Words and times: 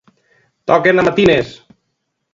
Toquen 0.71 1.03
a 1.03 1.05
matines! 1.09 1.55